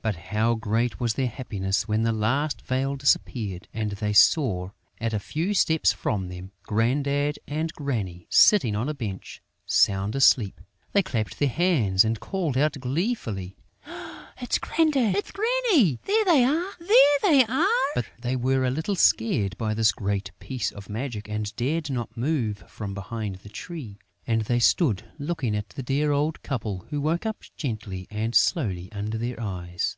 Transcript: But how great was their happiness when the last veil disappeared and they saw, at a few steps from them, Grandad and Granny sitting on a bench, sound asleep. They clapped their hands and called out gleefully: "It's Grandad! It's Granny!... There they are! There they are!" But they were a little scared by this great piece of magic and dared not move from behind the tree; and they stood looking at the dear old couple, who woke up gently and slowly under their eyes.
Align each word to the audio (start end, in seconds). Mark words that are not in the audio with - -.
But 0.00 0.14
how 0.32 0.54
great 0.54 0.98
was 1.00 1.14
their 1.14 1.26
happiness 1.26 1.86
when 1.88 2.02
the 2.04 2.12
last 2.12 2.62
veil 2.62 2.94
disappeared 2.96 3.66
and 3.74 3.90
they 3.92 4.12
saw, 4.14 4.70
at 5.00 5.12
a 5.12 5.18
few 5.20 5.52
steps 5.54 5.92
from 5.92 6.28
them, 6.28 6.52
Grandad 6.62 7.38
and 7.48 7.72
Granny 7.74 8.26
sitting 8.30 8.74
on 8.76 8.88
a 8.88 8.94
bench, 8.94 9.42
sound 9.66 10.14
asleep. 10.16 10.60
They 10.92 11.02
clapped 11.02 11.38
their 11.40 11.48
hands 11.50 12.04
and 12.06 12.20
called 12.20 12.56
out 12.56 12.78
gleefully: 12.80 13.56
"It's 14.40 14.56
Grandad! 14.58 15.14
It's 15.16 15.30
Granny!... 15.32 15.98
There 16.04 16.24
they 16.24 16.42
are! 16.44 16.72
There 16.78 17.18
they 17.24 17.44
are!" 17.44 17.66
But 17.96 18.06
they 18.20 18.36
were 18.36 18.64
a 18.64 18.70
little 18.70 18.96
scared 18.96 19.58
by 19.58 19.74
this 19.74 19.92
great 19.92 20.30
piece 20.38 20.70
of 20.70 20.88
magic 20.88 21.28
and 21.28 21.54
dared 21.56 21.90
not 21.90 22.16
move 22.16 22.64
from 22.68 22.94
behind 22.94 23.36
the 23.38 23.48
tree; 23.50 23.98
and 24.26 24.42
they 24.42 24.58
stood 24.58 25.02
looking 25.18 25.56
at 25.56 25.70
the 25.70 25.82
dear 25.82 26.12
old 26.12 26.42
couple, 26.42 26.86
who 26.90 27.00
woke 27.00 27.24
up 27.24 27.42
gently 27.56 28.06
and 28.10 28.34
slowly 28.34 28.90
under 28.92 29.16
their 29.16 29.40
eyes. 29.40 29.96